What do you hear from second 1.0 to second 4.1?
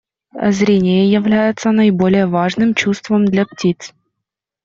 является наиболее важным чувством для птиц.